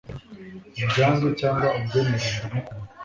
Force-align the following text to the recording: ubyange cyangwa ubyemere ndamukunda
ubyange 0.83 1.27
cyangwa 1.39 1.67
ubyemere 1.77 2.27
ndamukunda 2.37 2.71